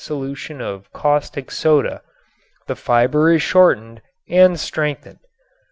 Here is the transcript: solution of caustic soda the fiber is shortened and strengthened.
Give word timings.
solution 0.03 0.59
of 0.59 0.91
caustic 0.91 1.51
soda 1.51 2.01
the 2.65 2.75
fiber 2.75 3.29
is 3.33 3.41
shortened 3.43 4.01
and 4.27 4.59
strengthened. 4.59 5.19